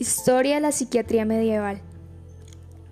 Historia 0.00 0.54
de 0.54 0.60
la 0.60 0.70
psiquiatría 0.70 1.24
medieval. 1.24 1.80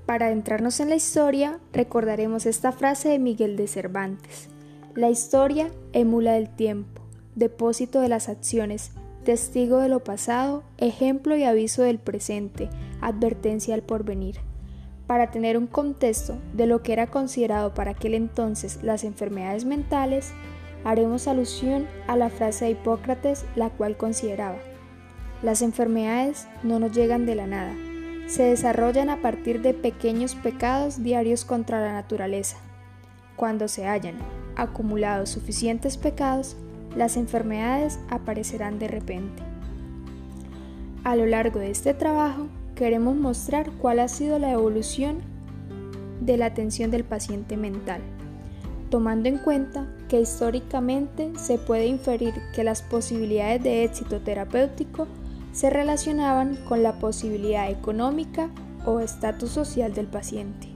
Para 0.06 0.26
adentrarnos 0.26 0.80
en 0.80 0.88
la 0.88 0.96
historia, 0.96 1.60
recordaremos 1.72 2.46
esta 2.46 2.72
frase 2.72 3.10
de 3.10 3.20
Miguel 3.20 3.56
de 3.56 3.68
Cervantes. 3.68 4.48
La 4.96 5.08
historia 5.08 5.70
emula 5.92 6.32
del 6.32 6.48
tiempo, 6.48 7.02
depósito 7.36 8.00
de 8.00 8.08
las 8.08 8.28
acciones, 8.28 8.90
testigo 9.22 9.78
de 9.78 9.88
lo 9.88 10.02
pasado, 10.02 10.64
ejemplo 10.78 11.36
y 11.36 11.44
aviso 11.44 11.82
del 11.82 12.00
presente, 12.00 12.70
advertencia 13.00 13.76
al 13.76 13.82
porvenir. 13.82 14.38
Para 15.06 15.30
tener 15.30 15.56
un 15.56 15.68
contexto 15.68 16.36
de 16.54 16.66
lo 16.66 16.82
que 16.82 16.92
era 16.92 17.06
considerado 17.06 17.72
para 17.72 17.92
aquel 17.92 18.14
entonces 18.14 18.80
las 18.82 19.04
enfermedades 19.04 19.64
mentales, 19.64 20.32
haremos 20.82 21.28
alusión 21.28 21.86
a 22.08 22.16
la 22.16 22.30
frase 22.30 22.64
de 22.64 22.72
Hipócrates, 22.72 23.44
la 23.54 23.70
cual 23.70 23.96
consideraba 23.96 24.58
las 25.42 25.62
enfermedades 25.62 26.46
no 26.62 26.78
nos 26.78 26.92
llegan 26.92 27.26
de 27.26 27.34
la 27.34 27.46
nada, 27.46 27.74
se 28.26 28.42
desarrollan 28.42 29.10
a 29.10 29.20
partir 29.20 29.62
de 29.62 29.74
pequeños 29.74 30.34
pecados 30.34 31.02
diarios 31.02 31.44
contra 31.44 31.80
la 31.80 31.92
naturaleza. 31.92 32.56
Cuando 33.36 33.68
se 33.68 33.86
hayan 33.86 34.16
acumulado 34.56 35.26
suficientes 35.26 35.96
pecados, 35.96 36.56
las 36.96 37.16
enfermedades 37.16 37.98
aparecerán 38.08 38.78
de 38.78 38.88
repente. 38.88 39.42
A 41.04 41.14
lo 41.14 41.26
largo 41.26 41.60
de 41.60 41.70
este 41.70 41.94
trabajo, 41.94 42.48
queremos 42.74 43.14
mostrar 43.14 43.70
cuál 43.72 44.00
ha 44.00 44.08
sido 44.08 44.38
la 44.38 44.52
evolución 44.52 45.18
de 46.20 46.36
la 46.36 46.46
atención 46.46 46.90
del 46.90 47.04
paciente 47.04 47.56
mental, 47.56 48.00
tomando 48.90 49.28
en 49.28 49.38
cuenta 49.38 49.86
que 50.08 50.20
históricamente 50.20 51.30
se 51.36 51.58
puede 51.58 51.86
inferir 51.86 52.34
que 52.54 52.64
las 52.64 52.82
posibilidades 52.82 53.62
de 53.62 53.84
éxito 53.84 54.20
terapéutico 54.20 55.06
se 55.56 55.70
relacionaban 55.70 56.56
con 56.68 56.82
la 56.82 56.98
posibilidad 56.98 57.70
económica 57.70 58.50
o 58.84 59.00
estatus 59.00 59.50
social 59.50 59.94
del 59.94 60.06
paciente. 60.06 60.68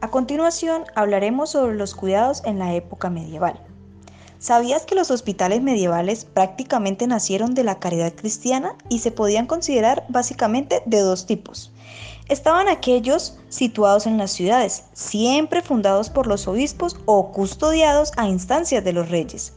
A 0.00 0.10
continuación 0.10 0.84
hablaremos 0.94 1.50
sobre 1.50 1.76
los 1.76 1.94
cuidados 1.94 2.42
en 2.46 2.58
la 2.58 2.74
época 2.74 3.10
medieval. 3.10 3.60
¿Sabías 4.38 4.86
que 4.86 4.94
los 4.94 5.10
hospitales 5.10 5.60
medievales 5.60 6.24
prácticamente 6.24 7.06
nacieron 7.06 7.54
de 7.54 7.62
la 7.62 7.78
caridad 7.78 8.14
cristiana 8.14 8.74
y 8.88 9.00
se 9.00 9.12
podían 9.12 9.46
considerar 9.46 10.04
básicamente 10.08 10.82
de 10.86 11.00
dos 11.00 11.26
tipos? 11.26 11.72
Estaban 12.32 12.66
aquellos 12.68 13.38
situados 13.50 14.06
en 14.06 14.16
las 14.16 14.32
ciudades, 14.32 14.84
siempre 14.94 15.60
fundados 15.60 16.08
por 16.08 16.26
los 16.26 16.48
obispos 16.48 16.96
o 17.04 17.30
custodiados 17.30 18.10
a 18.16 18.26
instancias 18.26 18.82
de 18.82 18.94
los 18.94 19.10
reyes. 19.10 19.52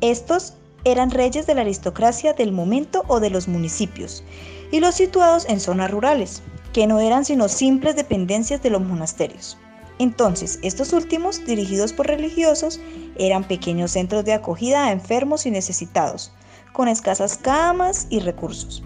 Estos 0.00 0.54
eran 0.84 1.10
reyes 1.10 1.46
de 1.46 1.54
la 1.54 1.60
aristocracia 1.60 2.32
del 2.32 2.50
momento 2.50 3.04
o 3.08 3.20
de 3.20 3.28
los 3.28 3.46
municipios, 3.46 4.24
y 4.72 4.80
los 4.80 4.94
situados 4.94 5.46
en 5.50 5.60
zonas 5.60 5.90
rurales, 5.90 6.40
que 6.72 6.86
no 6.86 6.98
eran 6.98 7.26
sino 7.26 7.46
simples 7.48 7.94
dependencias 7.94 8.62
de 8.62 8.70
los 8.70 8.80
monasterios. 8.80 9.58
Entonces, 9.98 10.60
estos 10.62 10.94
últimos, 10.94 11.44
dirigidos 11.44 11.92
por 11.92 12.06
religiosos, 12.06 12.80
eran 13.16 13.44
pequeños 13.44 13.90
centros 13.90 14.24
de 14.24 14.32
acogida 14.32 14.86
a 14.86 14.92
enfermos 14.92 15.44
y 15.44 15.50
necesitados, 15.50 16.32
con 16.72 16.88
escasas 16.88 17.36
camas 17.36 18.06
y 18.08 18.20
recursos 18.20 18.82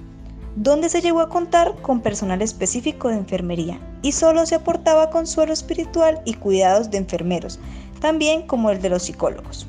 donde 0.57 0.89
se 0.89 1.01
llegó 1.01 1.21
a 1.21 1.29
contar 1.29 1.75
con 1.81 2.01
personal 2.01 2.43
específico 2.43 3.09
de 3.09 3.17
enfermería 3.17 3.81
y 4.03 4.13
solo 4.13 4.45
se 4.45 4.57
aportaba 4.57 5.11
consuelo 5.11 5.53
espiritual 5.53 6.21
y 6.25 6.35
cuidados 6.35 6.91
de 6.91 6.99
enfermeros, 6.99 7.59
también 8.01 8.47
como 8.47 8.71
el 8.71 8.83
de 8.83 8.91
los 8.91 9.05
psicólogos. 9.05 9.67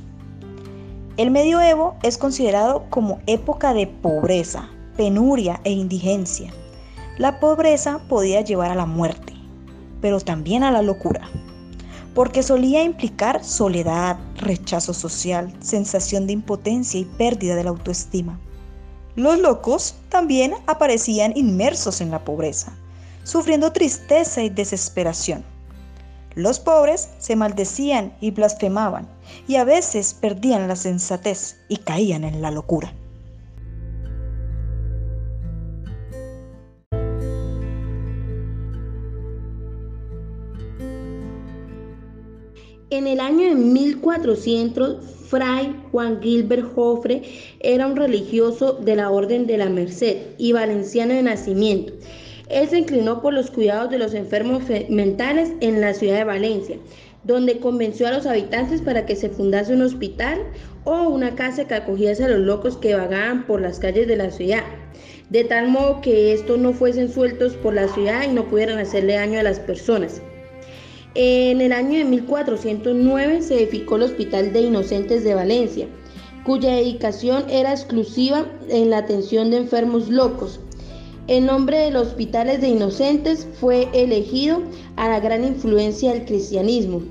El 1.15 1.31
medioevo 1.31 1.95
es 2.01 2.17
considerado 2.17 2.85
como 2.89 3.19
época 3.27 3.73
de 3.73 3.87
pobreza, 3.87 4.69
penuria 4.97 5.61
e 5.63 5.71
indigencia. 5.71 6.51
La 7.17 7.39
pobreza 7.39 8.01
podía 8.09 8.41
llevar 8.41 8.71
a 8.71 8.75
la 8.75 8.87
muerte, 8.87 9.33
pero 10.01 10.19
también 10.19 10.63
a 10.63 10.71
la 10.71 10.81
locura, 10.81 11.29
porque 12.15 12.43
solía 12.43 12.83
implicar 12.83 13.43
soledad, 13.43 14.17
rechazo 14.37 14.93
social, 14.93 15.53
sensación 15.61 16.25
de 16.25 16.33
impotencia 16.33 16.99
y 16.99 17.05
pérdida 17.05 17.55
de 17.55 17.63
la 17.63 17.69
autoestima. 17.69 18.39
Los 19.15 19.37
locos 19.39 19.95
también 20.09 20.55
aparecían 20.65 21.37
inmersos 21.37 22.01
en 22.01 22.09
la 22.09 22.25
pobreza, 22.25 22.75
sufriendo 23.23 23.71
tristeza 23.71 24.41
y 24.41 24.49
desesperación. 24.49 25.43
Los 26.33 26.59
pobres 26.59 27.09
se 27.19 27.35
maldecían 27.35 28.13
y 28.21 28.31
blasfemaban, 28.31 29.07
y 29.47 29.57
a 29.57 29.65
veces 29.65 30.15
perdían 30.15 30.67
la 30.67 30.75
sensatez 30.75 31.57
y 31.69 31.77
caían 31.77 32.23
en 32.23 32.41
la 32.41 32.49
locura. 32.49 32.91
El 43.13 43.19
año 43.19 43.47
de 43.47 43.53
1400, 43.53 44.97
Fray 45.27 45.75
Juan 45.91 46.19
Gilbert 46.19 46.73
Jofre 46.73 47.21
era 47.59 47.85
un 47.85 47.95
religioso 47.95 48.73
de 48.73 48.95
la 48.95 49.11
Orden 49.11 49.45
de 49.45 49.57
la 49.57 49.69
Merced 49.69 50.17
y 50.39 50.51
valenciano 50.51 51.13
de 51.13 51.21
nacimiento. 51.21 51.93
Él 52.49 52.67
se 52.67 52.79
inclinó 52.79 53.21
por 53.21 53.35
los 53.35 53.51
cuidados 53.51 53.91
de 53.91 53.99
los 53.99 54.15
enfermos 54.15 54.63
mentales 54.89 55.51
en 55.61 55.79
la 55.79 55.93
ciudad 55.93 56.17
de 56.17 56.23
Valencia, 56.23 56.77
donde 57.23 57.59
convenció 57.59 58.07
a 58.07 58.11
los 58.11 58.25
habitantes 58.25 58.81
para 58.81 59.05
que 59.05 59.15
se 59.15 59.29
fundase 59.29 59.75
un 59.75 59.83
hospital 59.83 60.39
o 60.83 61.07
una 61.09 61.35
casa 61.35 61.67
que 61.67 61.75
acogiese 61.75 62.23
a 62.23 62.29
los 62.29 62.39
locos 62.39 62.77
que 62.77 62.95
vagaban 62.95 63.45
por 63.45 63.61
las 63.61 63.77
calles 63.77 64.07
de 64.07 64.15
la 64.15 64.31
ciudad, 64.31 64.63
de 65.29 65.43
tal 65.43 65.67
modo 65.67 66.01
que 66.01 66.33
estos 66.33 66.57
no 66.57 66.73
fuesen 66.73 67.13
sueltos 67.13 67.53
por 67.57 67.75
la 67.75 67.87
ciudad 67.89 68.23
y 68.23 68.33
no 68.33 68.45
pudieran 68.45 68.79
hacerle 68.79 69.13
daño 69.13 69.39
a 69.39 69.43
las 69.43 69.59
personas. 69.59 70.19
En 71.15 71.61
el 71.61 71.73
año 71.73 71.99
de 71.99 72.05
1409 72.05 73.43
se 73.43 73.55
edificó 73.55 73.97
el 73.97 74.03
Hospital 74.03 74.51
de 74.51 74.61
Inocentes 74.61 75.23
de 75.23 75.35
Valencia, 75.35 75.87
cuya 76.43 76.71
dedicación 76.71 77.47
era 77.51 77.71
exclusiva 77.71 78.47
en 78.67 78.89
la 78.89 78.97
atención 78.97 79.51
de 79.51 79.57
enfermos 79.57 80.09
locos. 80.09 80.59
El 81.27 81.45
nombre 81.45 81.77
de 81.77 81.91
los 81.91 82.07
hospitales 82.07 82.61
de 82.61 82.69
inocentes 82.69 83.47
fue 83.61 83.89
elegido 83.93 84.63
a 84.95 85.07
la 85.07 85.19
gran 85.19 85.43
influencia 85.45 86.13
del 86.13 86.25
cristianismo. 86.25 87.03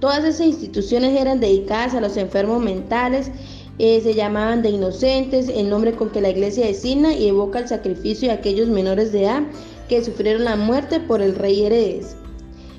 Todas 0.00 0.24
esas 0.24 0.48
instituciones 0.48 1.16
eran 1.16 1.38
dedicadas 1.38 1.94
a 1.94 2.00
los 2.00 2.16
enfermos 2.16 2.60
mentales, 2.60 3.30
eh, 3.78 4.00
se 4.02 4.14
llamaban 4.14 4.60
de 4.60 4.70
inocentes, 4.70 5.48
el 5.48 5.70
nombre 5.70 5.92
con 5.92 6.10
que 6.10 6.20
la 6.20 6.30
iglesia 6.30 6.66
designa 6.66 7.14
y 7.14 7.28
evoca 7.28 7.60
el 7.60 7.68
sacrificio 7.68 8.28
de 8.28 8.34
aquellos 8.34 8.68
menores 8.68 9.12
de 9.12 9.22
edad 9.22 9.42
que 9.88 10.04
sufrieron 10.04 10.42
la 10.42 10.56
muerte 10.56 10.98
por 10.98 11.22
el 11.22 11.36
rey 11.36 11.62
Heredes. 11.62 12.16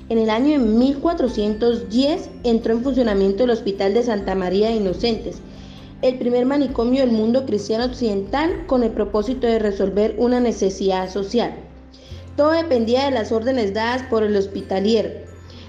En 0.08 0.18
el 0.18 0.30
año 0.30 0.58
de 0.58 0.58
1410 0.58 2.28
entró 2.44 2.74
en 2.74 2.82
funcionamiento 2.82 3.44
el 3.44 3.50
Hospital 3.50 3.94
de 3.94 4.02
Santa 4.02 4.34
María 4.34 4.68
de 4.68 4.76
Inocentes, 4.76 5.36
el 6.02 6.18
primer 6.18 6.44
manicomio 6.44 7.00
del 7.00 7.12
mundo 7.12 7.46
cristiano 7.46 7.84
occidental 7.84 8.66
con 8.66 8.82
el 8.82 8.90
propósito 8.90 9.46
de 9.46 9.60
resolver 9.60 10.16
una 10.18 10.40
necesidad 10.40 11.08
social. 11.08 11.54
Todo 12.36 12.50
dependía 12.50 13.04
de 13.04 13.12
las 13.12 13.30
órdenes 13.30 13.72
dadas 13.72 14.02
por 14.10 14.24
el 14.24 14.36
hospitalier 14.36 15.26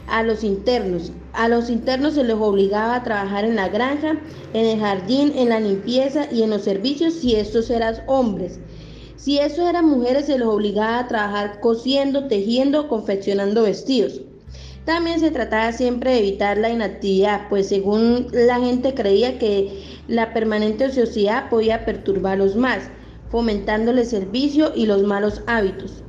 a 0.08 0.24
los 0.24 0.44
internos. 0.44 1.12
A 1.34 1.48
los 1.48 1.70
internos 1.70 2.16
se 2.16 2.24
les 2.24 2.36
obligaba 2.36 2.96
a 2.96 3.04
trabajar 3.04 3.46
en 3.46 3.56
la 3.56 3.70
granja, 3.70 4.20
en 4.54 4.66
el 4.66 4.80
jardín, 4.80 5.34
en 5.36 5.50
la 5.50 5.60
limpieza 5.60 6.28
y 6.32 6.42
en 6.42 6.50
los 6.50 6.64
servicios 6.64 7.14
si 7.14 7.36
estos 7.36 7.70
eran 7.70 7.98
hombres. 8.08 8.60
Si 9.16 9.40
estos 9.40 9.70
eran 9.70 9.86
mujeres 9.86 10.26
se 10.26 10.38
les 10.38 10.48
obligaba 10.48 11.00
a 11.00 11.07
trabajar 11.07 11.60
cosiendo, 11.62 12.28
tejiendo, 12.28 12.88
confeccionando 12.90 13.63
vestidos. 13.63 14.22
También 14.85 15.21
se 15.21 15.31
trataba 15.31 15.71
siempre 15.71 16.12
de 16.12 16.19
evitar 16.19 16.57
la 16.57 16.69
inactividad, 16.69 17.47
pues 17.47 17.69
según 17.69 18.27
la 18.33 18.59
gente 18.59 18.94
creía 18.94 19.39
que 19.39 20.01
la 20.09 20.33
permanente 20.33 20.85
ociosidad 20.85 21.50
podía 21.50 21.85
perturbarlos 21.85 22.57
más, 22.57 22.89
fomentándoles 23.30 24.12
el 24.12 24.25
vicio 24.25 24.74
y 24.75 24.85
los 24.85 25.03
malos 25.03 25.41
hábitos. 25.47 26.03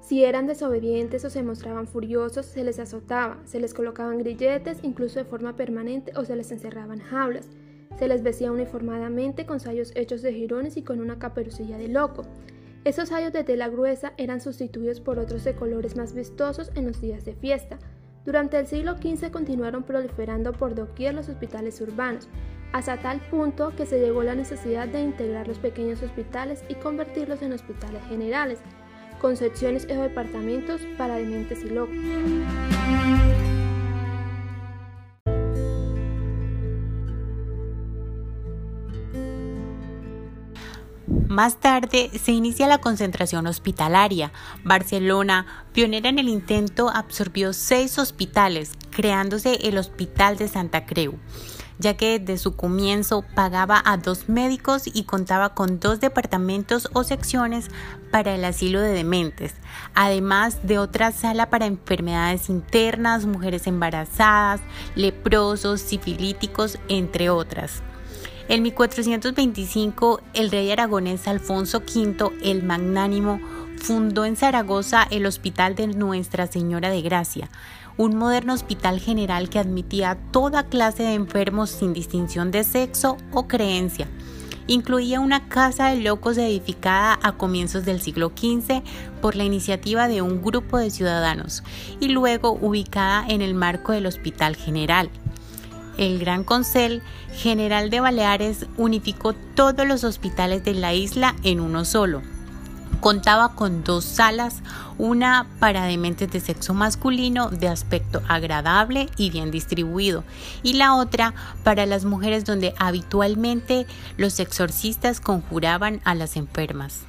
Si 0.00 0.24
eran 0.24 0.46
desobedientes 0.46 1.24
o 1.24 1.30
se 1.30 1.42
mostraban 1.42 1.86
furiosos, 1.86 2.44
se 2.44 2.64
les 2.64 2.78
azotaba, 2.78 3.40
se 3.46 3.58
les 3.60 3.72
colocaban 3.72 4.18
grilletes, 4.18 4.76
incluso 4.82 5.18
de 5.18 5.24
forma 5.24 5.56
permanente, 5.56 6.12
o 6.16 6.26
se 6.26 6.36
les 6.36 6.52
encerraban 6.52 7.00
jaulas. 7.00 7.48
Se 7.98 8.08
les 8.08 8.22
vestía 8.22 8.52
uniformadamente 8.52 9.46
con 9.46 9.60
sayos 9.60 9.92
hechos 9.94 10.22
de 10.22 10.32
jirones 10.32 10.76
y 10.76 10.82
con 10.82 11.00
una 11.00 11.18
caperucilla 11.18 11.78
de 11.78 11.88
loco. 11.88 12.24
Esos 12.84 13.10
sayos 13.10 13.32
de 13.32 13.44
tela 13.44 13.68
gruesa 13.68 14.12
eran 14.16 14.40
sustituidos 14.40 15.00
por 15.00 15.18
otros 15.18 15.44
de 15.44 15.54
colores 15.54 15.96
más 15.96 16.14
vistosos 16.14 16.72
en 16.74 16.86
los 16.86 17.00
días 17.00 17.24
de 17.24 17.34
fiesta. 17.34 17.78
Durante 18.24 18.58
el 18.58 18.66
siglo 18.66 18.96
XV 18.96 19.30
continuaron 19.30 19.82
proliferando 19.82 20.52
por 20.52 20.74
doquier 20.74 21.14
los 21.14 21.28
hospitales 21.28 21.80
urbanos, 21.80 22.28
hasta 22.72 22.96
tal 22.96 23.20
punto 23.30 23.72
que 23.76 23.86
se 23.86 24.00
llegó 24.00 24.20
a 24.22 24.24
la 24.24 24.34
necesidad 24.34 24.88
de 24.88 25.00
integrar 25.00 25.46
los 25.46 25.58
pequeños 25.58 26.02
hospitales 26.02 26.64
y 26.68 26.74
convertirlos 26.74 27.42
en 27.42 27.52
hospitales 27.52 28.02
generales, 28.08 28.60
con 29.20 29.36
secciones 29.36 29.86
o 29.90 29.94
departamentos 29.94 30.80
para 30.96 31.16
dementes 31.16 31.62
y 31.64 31.68
locos. 31.68 31.96
Más 41.28 41.60
tarde 41.60 42.10
se 42.22 42.32
inicia 42.32 42.66
la 42.66 42.78
concentración 42.78 43.46
hospitalaria. 43.46 44.32
Barcelona, 44.64 45.46
pionera 45.72 46.08
en 46.08 46.18
el 46.18 46.28
intento, 46.28 46.90
absorbió 46.90 47.52
seis 47.52 47.98
hospitales, 47.98 48.72
creándose 48.90 49.68
el 49.68 49.78
Hospital 49.78 50.36
de 50.36 50.48
Santa 50.48 50.86
Creu 50.86 51.18
ya 51.82 51.96
que 51.96 52.18
desde 52.18 52.38
su 52.38 52.56
comienzo 52.56 53.24
pagaba 53.34 53.82
a 53.84 53.96
dos 53.96 54.28
médicos 54.28 54.84
y 54.86 55.04
contaba 55.04 55.54
con 55.54 55.80
dos 55.80 56.00
departamentos 56.00 56.88
o 56.92 57.04
secciones 57.04 57.68
para 58.10 58.34
el 58.34 58.44
asilo 58.44 58.80
de 58.80 58.92
dementes, 58.92 59.54
además 59.94 60.66
de 60.66 60.78
otra 60.78 61.12
sala 61.12 61.50
para 61.50 61.66
enfermedades 61.66 62.48
internas, 62.48 63.26
mujeres 63.26 63.66
embarazadas, 63.66 64.60
leprosos, 64.94 65.80
sifilíticos, 65.80 66.78
entre 66.88 67.30
otras. 67.30 67.82
En 68.52 68.62
1425, 68.64 70.20
el 70.34 70.50
rey 70.50 70.70
aragonés 70.70 71.26
Alfonso 71.26 71.78
V 71.78 72.32
el 72.42 72.62
Magnánimo 72.62 73.40
fundó 73.78 74.26
en 74.26 74.36
Zaragoza 74.36 75.08
el 75.10 75.24
Hospital 75.24 75.74
de 75.74 75.86
Nuestra 75.86 76.46
Señora 76.46 76.90
de 76.90 77.00
Gracia, 77.00 77.48
un 77.96 78.14
moderno 78.14 78.52
hospital 78.52 79.00
general 79.00 79.48
que 79.48 79.58
admitía 79.58 80.18
toda 80.32 80.64
clase 80.64 81.02
de 81.02 81.14
enfermos 81.14 81.70
sin 81.70 81.94
distinción 81.94 82.50
de 82.50 82.64
sexo 82.64 83.16
o 83.32 83.48
creencia. 83.48 84.06
Incluía 84.66 85.20
una 85.20 85.48
casa 85.48 85.88
de 85.88 86.02
locos 86.02 86.36
edificada 86.36 87.18
a 87.22 87.38
comienzos 87.38 87.86
del 87.86 88.02
siglo 88.02 88.32
XV 88.36 88.82
por 89.22 89.34
la 89.34 89.44
iniciativa 89.44 90.08
de 90.08 90.20
un 90.20 90.42
grupo 90.42 90.76
de 90.76 90.90
ciudadanos 90.90 91.62
y 92.00 92.08
luego 92.08 92.52
ubicada 92.52 93.24
en 93.26 93.40
el 93.40 93.54
marco 93.54 93.92
del 93.92 94.04
Hospital 94.04 94.56
General. 94.56 95.08
El 95.98 96.18
Gran 96.18 96.44
Consell 96.44 97.02
General 97.34 97.90
de 97.90 98.00
Baleares 98.00 98.66
unificó 98.76 99.32
todos 99.32 99.86
los 99.86 100.04
hospitales 100.04 100.64
de 100.64 100.74
la 100.74 100.94
isla 100.94 101.34
en 101.42 101.60
uno 101.60 101.84
solo 101.84 102.22
Contaba 103.02 103.56
con 103.56 103.82
dos 103.82 104.04
salas, 104.04 104.62
una 104.96 105.48
para 105.58 105.86
dementes 105.86 106.30
de 106.30 106.38
sexo 106.38 106.72
masculino 106.72 107.48
de 107.50 107.66
aspecto 107.66 108.22
agradable 108.28 109.08
y 109.16 109.30
bien 109.30 109.50
distribuido, 109.50 110.22
y 110.62 110.74
la 110.74 110.94
otra 110.94 111.34
para 111.64 111.84
las 111.84 112.04
mujeres 112.04 112.44
donde 112.44 112.74
habitualmente 112.78 113.88
los 114.16 114.38
exorcistas 114.38 115.18
conjuraban 115.18 116.00
a 116.04 116.14
las 116.14 116.36
enfermas. 116.36 117.00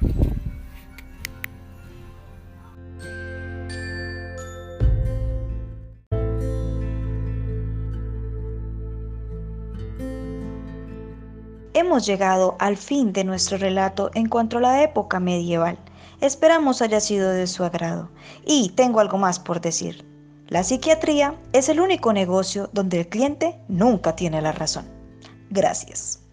Hemos 11.76 12.06
llegado 12.06 12.54
al 12.60 12.76
fin 12.76 13.12
de 13.12 13.24
nuestro 13.24 13.58
relato 13.58 14.12
en 14.14 14.28
cuanto 14.28 14.58
a 14.58 14.60
la 14.60 14.82
época 14.82 15.18
medieval. 15.18 15.76
Esperamos 16.20 16.80
haya 16.80 17.00
sido 17.00 17.30
de 17.30 17.48
su 17.48 17.64
agrado. 17.64 18.10
Y 18.46 18.70
tengo 18.70 19.00
algo 19.00 19.18
más 19.18 19.40
por 19.40 19.60
decir. 19.60 20.06
La 20.46 20.62
psiquiatría 20.62 21.34
es 21.52 21.68
el 21.68 21.80
único 21.80 22.12
negocio 22.12 22.70
donde 22.72 23.00
el 23.00 23.08
cliente 23.08 23.58
nunca 23.66 24.14
tiene 24.14 24.40
la 24.40 24.52
razón. 24.52 24.86
Gracias. 25.50 26.23